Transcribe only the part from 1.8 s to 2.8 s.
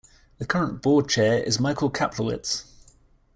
Kaplowitz.